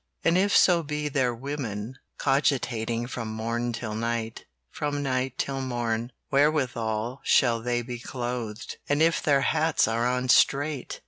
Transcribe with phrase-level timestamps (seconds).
[0.23, 6.11] And if so be they're women, Cogitating from morn till night, From night till morn,
[6.31, 10.99] Wherewithal shall they be clothed, And if their hats are on straight!